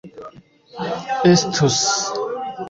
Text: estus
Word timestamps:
estus 1.31 1.79